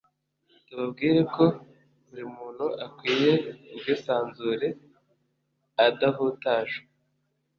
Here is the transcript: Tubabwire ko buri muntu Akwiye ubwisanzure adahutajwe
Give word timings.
Tubabwire 0.65 1.21
ko 1.35 1.45
buri 2.07 2.23
muntu 2.35 2.65
Akwiye 2.85 3.31
ubwisanzure 3.73 4.67
adahutajwe 5.85 6.85